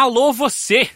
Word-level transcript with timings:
Alô, 0.00 0.32
você! 0.32 0.88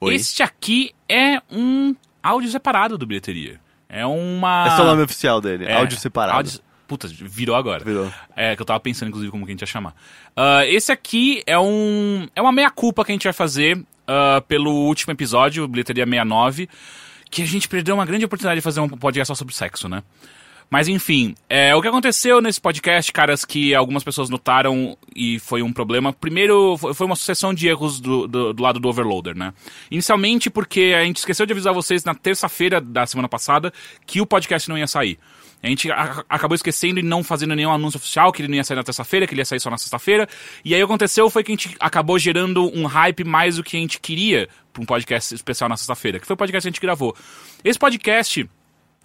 Oi. 0.00 0.14
Este 0.14 0.42
aqui 0.42 0.94
é 1.06 1.38
um 1.52 1.94
áudio 2.22 2.50
separado 2.50 2.96
do 2.96 3.06
bilheteria. 3.06 3.60
É 3.86 4.06
uma. 4.06 4.66
Esse 4.68 4.80
é 4.80 4.84
o 4.84 4.86
nome 4.86 5.02
oficial 5.02 5.38
dele, 5.38 5.66
É, 5.66 5.74
áudio 5.76 5.98
separado. 5.98 6.38
áudio- 6.38 6.60
Puta, 6.86 7.06
virou 7.08 7.54
agora. 7.54 7.84
Virou. 7.84 8.10
É, 8.34 8.56
que 8.56 8.62
eu 8.62 8.64
tava 8.64 8.80
pensando, 8.80 9.08
inclusive, 9.08 9.30
como 9.30 9.44
que 9.44 9.50
a 9.50 9.52
gente 9.52 9.60
ia 9.60 9.66
chamar. 9.66 9.94
Ah, 10.34 10.64
esse 10.64 10.90
aqui 10.90 11.42
é 11.46 11.58
um. 11.58 12.26
É 12.34 12.40
uma 12.40 12.50
meia-culpa 12.50 13.04
que 13.04 13.12
a 13.12 13.14
gente 13.14 13.24
vai 13.24 13.34
fazer 13.34 13.84
ah, 14.06 14.42
pelo 14.48 14.72
último 14.72 15.12
episódio, 15.12 15.68
Bilheteria 15.68 16.06
69, 16.06 16.70
que 17.30 17.42
a 17.42 17.46
gente 17.46 17.68
perdeu 17.68 17.96
uma 17.96 18.06
grande 18.06 18.24
oportunidade 18.24 18.60
de 18.60 18.64
fazer 18.64 18.80
um 18.80 18.88
podcast 18.88 19.26
só 19.26 19.34
sobre 19.34 19.54
sexo, 19.54 19.90
né? 19.90 20.02
Mas 20.70 20.86
enfim, 20.86 21.34
é, 21.48 21.74
o 21.74 21.80
que 21.80 21.88
aconteceu 21.88 22.42
nesse 22.42 22.60
podcast, 22.60 23.10
caras, 23.10 23.44
que 23.44 23.74
algumas 23.74 24.04
pessoas 24.04 24.28
notaram 24.28 24.96
e 25.16 25.38
foi 25.38 25.62
um 25.62 25.72
problema. 25.72 26.12
Primeiro, 26.12 26.76
foi 26.76 27.06
uma 27.06 27.16
sucessão 27.16 27.54
de 27.54 27.68
erros 27.68 28.00
do, 28.00 28.28
do, 28.28 28.52
do 28.52 28.62
lado 28.62 28.78
do 28.78 28.88
Overloader, 28.88 29.34
né? 29.34 29.54
Inicialmente 29.90 30.50
porque 30.50 30.94
a 30.94 31.04
gente 31.04 31.16
esqueceu 31.16 31.46
de 31.46 31.52
avisar 31.52 31.72
vocês 31.72 32.04
na 32.04 32.14
terça-feira 32.14 32.80
da 32.80 33.06
semana 33.06 33.28
passada 33.28 33.72
que 34.06 34.20
o 34.20 34.26
podcast 34.26 34.68
não 34.68 34.76
ia 34.76 34.86
sair. 34.86 35.18
A 35.62 35.66
gente 35.66 35.90
acabou 35.90 36.54
esquecendo 36.54 37.00
e 37.00 37.02
não 37.02 37.24
fazendo 37.24 37.54
nenhum 37.54 37.72
anúncio 37.72 37.98
oficial 37.98 38.30
que 38.30 38.42
ele 38.42 38.48
não 38.48 38.56
ia 38.56 38.62
sair 38.62 38.76
na 38.76 38.84
terça-feira, 38.84 39.26
que 39.26 39.34
ele 39.34 39.40
ia 39.40 39.44
sair 39.44 39.58
só 39.58 39.70
na 39.70 39.78
sexta-feira. 39.78 40.28
E 40.64 40.74
aí 40.74 40.80
aconteceu 40.80 41.28
foi 41.30 41.42
que 41.42 41.50
a 41.50 41.54
gente 41.54 41.76
acabou 41.80 42.16
gerando 42.18 42.70
um 42.78 42.86
hype 42.86 43.24
mais 43.24 43.56
do 43.56 43.64
que 43.64 43.76
a 43.76 43.80
gente 43.80 43.98
queria 43.98 44.48
para 44.72 44.82
um 44.82 44.86
podcast 44.86 45.34
especial 45.34 45.68
na 45.68 45.76
sexta-feira, 45.76 46.20
que 46.20 46.26
foi 46.26 46.34
o 46.34 46.36
podcast 46.36 46.62
que 46.64 46.68
a 46.68 46.72
gente 46.72 46.80
gravou. 46.80 47.16
Esse 47.64 47.78
podcast 47.78 48.48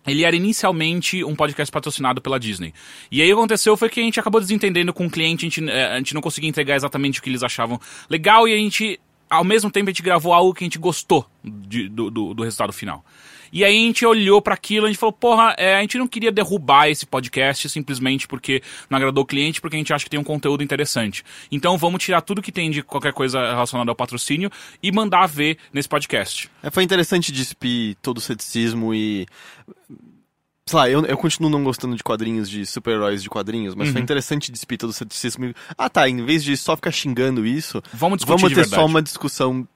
ele 0.05 0.23
era 0.23 0.35
inicialmente 0.35 1.23
um 1.23 1.35
podcast 1.35 1.71
patrocinado 1.71 2.21
pela 2.21 2.39
Disney. 2.39 2.73
E 3.11 3.21
aí 3.21 3.31
o 3.31 3.35
que 3.35 3.39
aconteceu 3.39 3.77
foi 3.77 3.89
que 3.89 3.99
a 3.99 4.03
gente 4.03 4.19
acabou 4.19 4.41
desentendendo 4.41 4.93
com 4.93 5.05
o 5.05 5.09
cliente, 5.09 5.45
a 5.45 5.49
gente, 5.49 5.69
eh, 5.69 5.87
a 5.87 5.97
gente 5.97 6.13
não 6.13 6.21
conseguia 6.21 6.49
entregar 6.49 6.75
exatamente 6.75 7.19
o 7.19 7.23
que 7.23 7.29
eles 7.29 7.43
achavam 7.43 7.79
legal 8.09 8.47
e 8.47 8.53
a 8.53 8.57
gente, 8.57 8.99
ao 9.33 9.43
mesmo 9.43 9.69
tempo, 9.71 9.89
a 9.89 9.91
gente 9.91 10.01
gravou 10.03 10.33
algo 10.33 10.53
que 10.53 10.63
a 10.63 10.67
gente 10.67 10.79
gostou 10.79 11.25
de- 11.43 11.89
do, 11.89 12.09
do, 12.09 12.33
do 12.33 12.43
resultado 12.43 12.71
final. 12.73 13.03
E 13.51 13.63
aí 13.63 13.75
a 13.77 13.85
gente 13.85 14.03
olhou 14.03 14.41
para 14.41 14.55
aquilo 14.55 14.85
e 14.85 14.87
a 14.87 14.91
gente 14.91 14.99
falou, 14.99 15.13
porra, 15.13 15.53
eh, 15.59 15.75
a 15.75 15.81
gente 15.81 15.95
não 15.99 16.07
queria 16.07 16.31
derrubar 16.31 16.87
esse 16.89 17.05
podcast 17.05 17.69
simplesmente 17.69 18.27
porque 18.27 18.63
não 18.89 18.97
agradou 18.97 19.23
o 19.23 19.27
cliente, 19.27 19.61
porque 19.61 19.75
a 19.75 19.77
gente 19.77 19.93
acha 19.93 20.03
que 20.03 20.09
tem 20.09 20.19
um 20.19 20.23
conteúdo 20.23 20.63
interessante. 20.63 21.23
Então 21.51 21.77
vamos 21.77 22.03
tirar 22.03 22.21
tudo 22.21 22.41
que 22.41 22.51
tem 22.51 22.71
de 22.71 22.81
qualquer 22.81 23.13
coisa 23.13 23.39
relacionada 23.51 23.91
ao 23.91 23.95
patrocínio 23.95 24.49
e 24.81 24.91
mandar 24.91 25.27
ver 25.27 25.59
nesse 25.71 25.87
podcast. 25.87 26.49
É, 26.63 26.71
foi 26.71 26.81
interessante 26.81 27.31
despir 27.31 27.95
todo 28.01 28.17
o 28.17 28.21
ceticismo 28.21 28.91
e. 28.91 29.27
Sei 30.65 30.77
lá, 30.79 30.89
eu, 30.89 31.05
eu 31.05 31.17
continuo 31.17 31.49
não 31.49 31.61
gostando 31.63 31.95
de 31.95 32.03
quadrinhos, 32.03 32.49
de 32.49 32.65
super-heróis 32.65 33.21
de 33.21 33.29
quadrinhos, 33.29 33.75
mas 33.75 33.89
foi 33.89 33.97
Uhum. 33.99 34.03
interessante 34.03 34.49
despir 34.51 34.77
todo 34.77 34.91
o 34.91 34.93
ceticismo. 34.93 35.53
Ah 35.77 35.89
tá, 35.89 36.07
em 36.07 36.23
vez 36.23 36.41
de 36.43 36.55
só 36.55 36.75
ficar 36.75 36.91
xingando 36.91 37.45
isso, 37.45 37.81
Vamos 37.93 38.19
discutir 38.19 38.41
vamos 38.41 38.53
ter 38.55 38.63
só 38.65 38.85
uma 38.85 39.01
discussão 39.01 39.67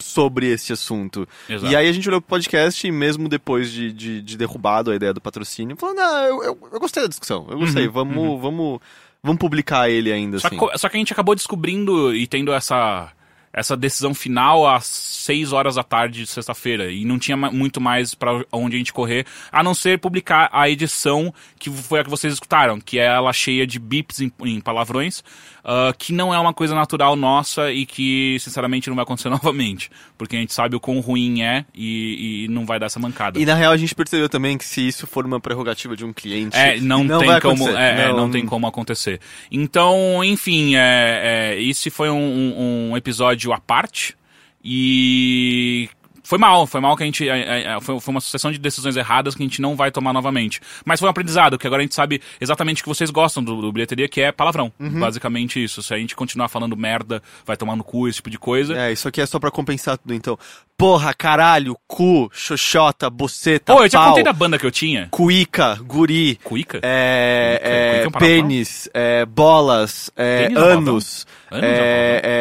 sobre 0.00 0.48
esse 0.50 0.72
assunto. 0.72 1.26
Exato. 1.48 1.72
E 1.72 1.76
aí 1.76 1.88
a 1.88 1.92
gente 1.92 2.08
olhou 2.08 2.20
pro 2.20 2.30
podcast 2.30 2.84
e 2.84 2.90
mesmo 2.90 3.28
depois 3.28 3.70
de, 3.70 3.92
de, 3.92 4.20
de 4.20 4.36
derrubado 4.36 4.90
a 4.90 4.96
ideia 4.96 5.14
do 5.14 5.20
patrocínio, 5.20 5.76
falou, 5.76 5.94
não, 5.94 6.16
eu, 6.24 6.42
eu, 6.42 6.58
eu 6.72 6.80
gostei 6.80 7.04
da 7.04 7.08
discussão, 7.08 7.46
eu 7.48 7.56
gostei, 7.58 7.86
Uhum, 7.86 7.92
vamos, 7.92 8.40
vamos, 8.42 8.80
vamos 9.22 9.38
publicar 9.38 9.88
ele 9.88 10.10
ainda 10.12 10.40
Só 10.40 10.48
assim. 10.48 10.58
que, 10.58 10.78
só 10.78 10.88
que 10.88 10.96
a 10.96 10.98
gente 10.98 11.12
acabou 11.12 11.36
descobrindo 11.36 12.12
e 12.14 12.26
tendo 12.26 12.52
essa, 12.52 13.12
essa 13.54 13.76
decisão 13.76 14.12
final 14.12 14.66
às 14.68 14.84
6 14.84 15.52
horas 15.52 15.76
da 15.76 15.82
tarde 15.84 16.20
de 16.22 16.26
sexta-feira. 16.26 16.90
E 16.90 17.04
não 17.04 17.18
tinha 17.18 17.36
muito 17.36 17.80
mais 17.80 18.14
pra 18.14 18.44
onde 18.52 18.74
a 18.74 18.78
gente 18.78 18.92
correr, 18.92 19.24
a 19.50 19.62
não 19.62 19.74
ser 19.74 19.98
publicar 20.00 20.50
a 20.52 20.68
edição 20.68 21.32
que 21.58 21.70
foi 21.70 22.00
a 22.00 22.04
que 22.04 22.10
vocês 22.10 22.32
escutaram, 22.34 22.80
que 22.80 22.98
é 22.98 23.04
ela 23.06 23.32
cheia 23.32 23.66
de 23.66 23.78
bips 23.78 24.20
em, 24.20 24.32
em 24.42 24.60
palavrões, 24.60 25.22
ah, 25.64 25.94
que 25.96 26.12
não 26.12 26.34
é 26.34 26.38
uma 26.38 26.52
coisa 26.52 26.74
natural 26.74 27.14
nossa 27.16 27.70
e 27.72 27.86
que, 27.86 28.36
sinceramente, 28.40 28.88
não 28.88 28.96
vai 28.96 29.04
acontecer 29.04 29.28
novamente. 29.30 29.90
Porque 30.18 30.36
a 30.36 30.40
gente 30.40 30.52
sabe 30.52 30.74
o 30.76 30.80
quão 30.80 31.00
ruim 31.00 31.42
é 31.42 31.64
e, 31.74 32.44
e 32.44 32.48
não 32.48 32.66
vai 32.66 32.78
dar 32.80 32.86
essa 32.86 32.98
mancada. 32.98 33.38
E 33.38 33.46
na 33.46 33.54
real 33.54 33.72
a 33.72 33.76
gente 33.76 33.94
percebeu 33.94 34.28
também 34.28 34.58
que 34.58 34.64
se 34.64 34.86
isso 34.86 35.06
for 35.06 35.24
uma 35.24 35.38
prerrogativa 35.40 35.96
de 35.96 36.04
um 36.04 36.12
cliente, 36.12 36.56
É, 36.56 36.80
não, 36.80 37.06
tem 37.06 37.28
vai 37.28 37.40
como, 37.40 37.64
acontecer. 37.64 37.78
é, 37.80 38.00
é, 38.02 38.12
não... 38.12 38.30
tem 38.30 38.44
como 38.44 38.66
acontecer. 38.66 39.20
Então, 39.50 40.22
enfim, 40.24 40.74
é, 40.76 41.54
é, 41.54 41.62
esse 41.62 41.88
foi 41.90 42.10
um, 42.10 42.16
um- 42.18 42.90
um 42.90 42.96
episódio 42.96 43.43
à 43.52 43.60
parte 43.60 44.16
e 44.64 45.88
foi 46.24 46.38
mal, 46.38 46.66
foi 46.66 46.80
mal 46.80 46.96
que 46.96 47.02
a 47.02 47.06
gente, 47.06 47.28
é, 47.28 47.76
é, 47.76 47.80
foi, 47.82 48.00
uma 48.08 48.20
sucessão 48.20 48.50
de 48.50 48.58
decisões 48.58 48.96
erradas 48.96 49.34
que 49.34 49.42
a 49.42 49.46
gente 49.46 49.60
não 49.60 49.76
vai 49.76 49.90
tomar 49.90 50.12
novamente. 50.14 50.58
Mas 50.82 50.98
foi 50.98 51.06
um 51.06 51.10
aprendizado, 51.10 51.58
que 51.58 51.66
agora 51.66 51.82
a 51.82 51.84
gente 51.84 51.94
sabe 51.94 52.20
exatamente 52.40 52.80
o 52.80 52.84
que 52.84 52.88
vocês 52.88 53.10
gostam 53.10 53.44
do, 53.44 53.60
do 53.60 53.70
bilheteria, 53.70 54.08
que 54.08 54.22
é 54.22 54.32
palavrão. 54.32 54.72
Uhum. 54.80 55.00
Basicamente 55.00 55.62
isso. 55.62 55.82
Se 55.82 55.92
a 55.92 55.98
gente 55.98 56.16
continuar 56.16 56.48
falando 56.48 56.74
merda, 56.76 57.22
vai 57.44 57.58
tomar 57.58 57.76
no 57.76 57.84
cu, 57.84 58.08
esse 58.08 58.16
tipo 58.16 58.30
de 58.30 58.38
coisa. 58.38 58.74
É, 58.74 58.90
isso 58.90 59.06
aqui 59.06 59.20
é 59.20 59.26
só 59.26 59.38
pra 59.38 59.50
compensar 59.50 59.98
tudo, 59.98 60.14
então. 60.14 60.38
Porra, 60.78 61.12
caralho, 61.14 61.76
cu, 61.86 62.28
xoxota, 62.32 63.08
buceta, 63.08 63.74
Pô, 63.74 63.84
eu 63.84 63.90
já 63.90 63.98
pau, 63.98 64.08
contei 64.08 64.24
da 64.24 64.32
banda 64.32 64.58
que 64.58 64.66
eu 64.66 64.72
tinha. 64.72 65.08
cuíca, 65.10 65.78
guri, 65.86 66.36
Cuica? 66.42 66.80
é, 66.82 67.58
Cuíca? 67.60 67.68
é, 67.68 67.92
Cuíca 67.92 68.04
é 68.04 68.08
um 68.08 68.10
pênis, 68.10 68.88
é, 68.92 69.26
bolas, 69.26 70.10
é, 70.16 70.48
Pênis 70.48 70.56
é 70.56 70.60
anos? 70.60 71.26
Anos 71.50 71.64
é, 71.64 72.20
é, 72.24 72.33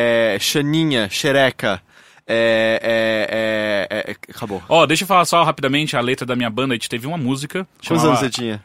xaninha, 0.43 1.09
xereca, 1.09 1.81
é, 2.27 2.79
é, 3.89 3.97
é, 3.97 4.11
é, 4.11 4.15
acabou. 4.29 4.61
Ó, 4.69 4.85
deixa 4.85 5.03
eu 5.03 5.07
falar 5.07 5.25
só 5.25 5.43
rapidamente 5.43 5.97
a 5.97 6.01
letra 6.01 6.25
da 6.25 6.35
minha 6.35 6.49
banda. 6.49 6.73
A 6.73 6.75
gente 6.75 6.89
teve 6.89 7.07
uma 7.07 7.17
música. 7.17 7.67
Quantos 7.85 8.05
anos 8.05 8.19
você 8.19 8.29
tinha? 8.29 8.63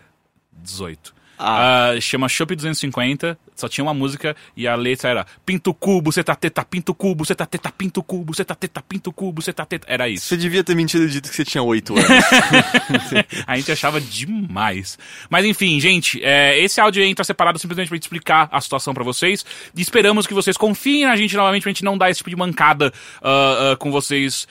18. 0.52 1.14
Ah. 1.38 1.90
Ah, 1.90 2.00
chama 2.00 2.28
Shop 2.28 2.54
250, 2.54 3.38
só 3.54 3.68
tinha 3.68 3.84
uma 3.84 3.94
música 3.94 4.34
e 4.56 4.66
a 4.66 4.74
letra 4.74 5.10
era 5.10 5.26
Pinto 5.46 5.72
cubo, 5.72 6.12
você 6.12 6.22
tá 6.24 6.34
teta, 6.34 6.64
pinto 6.64 6.94
cubo, 6.94 7.24
você 7.24 7.34
tá 7.34 7.46
teta, 7.46 7.70
pinto 7.70 8.02
cubo, 8.02 8.34
você 8.34 8.44
tá 8.44 8.54
teta, 8.54 8.82
pinto 8.82 9.12
cubo, 9.12 9.40
você 9.40 9.52
tá 9.52 9.64
teta. 9.64 9.86
Era 9.88 10.08
isso. 10.08 10.26
Você 10.26 10.36
devia 10.36 10.64
ter 10.64 10.74
mentido 10.74 11.04
e 11.04 11.08
dito 11.08 11.28
que 11.30 11.36
você 11.36 11.44
tinha 11.44 11.62
8 11.62 11.94
anos. 11.96 12.06
A 13.46 13.56
gente 13.56 13.72
achava 13.72 14.00
demais. 14.00 14.98
Mas 15.30 15.44
enfim, 15.44 15.78
gente, 15.80 16.22
é, 16.22 16.58
esse 16.60 16.80
áudio 16.80 17.02
aí 17.02 17.08
entra 17.08 17.24
separado 17.24 17.58
simplesmente 17.58 17.88
pra 17.88 17.96
gente 17.96 18.04
explicar 18.04 18.48
a 18.50 18.60
situação 18.60 18.92
pra 18.92 19.04
vocês. 19.04 19.44
E 19.74 19.80
esperamos 19.80 20.26
que 20.26 20.34
vocês 20.34 20.56
confiem 20.56 21.06
na 21.06 21.16
gente 21.16 21.36
novamente 21.36 21.62
pra 21.62 21.70
gente 21.70 21.84
não 21.84 21.96
dar 21.96 22.10
esse 22.10 22.18
tipo 22.18 22.30
de 22.30 22.36
mancada 22.36 22.92
ah, 23.22 23.72
ah, 23.72 23.76
com 23.76 23.90
vocês 23.90 24.46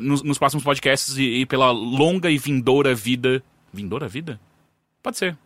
nos, 0.00 0.22
nos 0.22 0.38
próximos 0.38 0.64
podcasts 0.64 1.16
e, 1.16 1.40
e 1.40 1.46
pela 1.46 1.70
longa 1.70 2.30
e 2.30 2.38
vindoura 2.38 2.94
vida. 2.94 3.42
Vindoura 3.72 4.08
vida? 4.08 4.40
Pode 5.02 5.18
ser. 5.18 5.36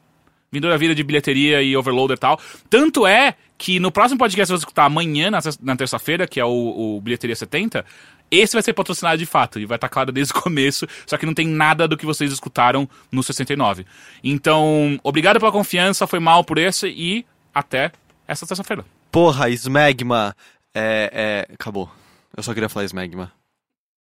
Vindoura 0.51 0.79
vida 0.79 0.95
de 0.95 1.03
bilheteria 1.03 1.63
e 1.63 1.77
overloader 1.77 2.17
e 2.17 2.21
tal. 2.21 2.41
Tanto 2.71 3.07
é 3.07 3.35
que 3.57 3.81
no 3.81 3.91
próximo 3.91 4.19
podcast 4.19 4.53
que 4.53 4.57
você 4.57 4.63
escutar 4.63 4.85
amanhã, 4.85 5.31
na, 5.31 5.41
na 5.61 5.77
terça-feira, 5.77 6.27
que 6.27 6.41
é 6.41 6.45
o, 6.45 6.97
o 6.97 7.01
Bilheteria 7.01 7.35
70, 7.35 7.85
esse 8.31 8.53
vai 8.55 8.63
ser 8.63 8.73
patrocinado 8.73 9.19
de 9.19 9.27
fato. 9.27 9.59
E 9.59 9.67
vai 9.67 9.77
estar 9.77 9.89
claro 9.89 10.13
desde 10.13 10.33
o 10.33 10.41
começo, 10.41 10.87
só 11.07 11.17
que 11.17 11.27
não 11.27 11.35
tem 11.35 11.47
nada 11.47 11.89
do 11.89 11.97
que 11.97 12.07
vocês 12.07 12.33
escutaram 12.33 12.89
no 13.11 13.23
69. 13.23 13.85
Então, 14.23 14.99
obrigado 15.03 15.39
pela 15.39 15.53
confiança, 15.53 16.07
foi 16.07 16.21
mal 16.21 16.45
por 16.45 16.59
esse 16.59 16.89
e 16.89 17.27
até 17.55 17.93
essa 18.27 18.47
terça-feira. 18.47 18.85
Porra, 19.11 19.49
smegma, 19.51 20.37
é, 20.75 21.47
é, 21.49 21.55
acabou. 21.55 21.91
Eu 22.37 22.43
só 22.43 22.55
queria 22.55 22.69
falar 22.69 22.85
smegma. 22.85 23.33